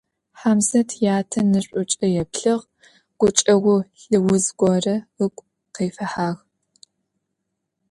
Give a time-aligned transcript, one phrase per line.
[0.39, 2.65] Хьамзэт ятэ нэшӀукӀэ еплъыгъ,
[3.19, 3.77] гукӀэгъу
[4.11, 5.43] лыуз горэ ыгу
[5.75, 6.39] къыфихьагъ.